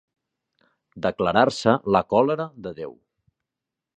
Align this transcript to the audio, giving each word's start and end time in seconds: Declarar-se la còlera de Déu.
Declarar-se 1.05 1.75
la 1.97 2.03
còlera 2.15 2.49
de 2.67 2.75
Déu. 2.83 2.99